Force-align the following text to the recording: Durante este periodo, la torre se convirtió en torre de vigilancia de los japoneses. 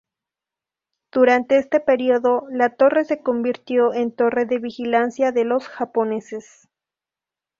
Durante 1.13 1.59
este 1.59 1.79
periodo, 1.79 2.45
la 2.49 2.75
torre 2.75 3.05
se 3.05 3.21
convirtió 3.21 3.93
en 3.93 4.11
torre 4.11 4.47
de 4.47 4.57
vigilancia 4.57 5.31
de 5.31 5.45
los 5.45 5.67
japoneses. 5.67 6.67